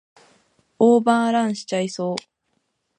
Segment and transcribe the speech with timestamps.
[0.79, 2.15] オーバーランしちゃいそう